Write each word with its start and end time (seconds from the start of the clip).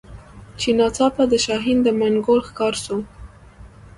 چي 0.59 0.69
ناڅاپه 0.77 1.23
د 1.31 1.33
شاهین 1.45 1.77
د 1.83 1.87
منګول 1.99 2.39
ښکار 2.47 2.73
سو 2.85 2.95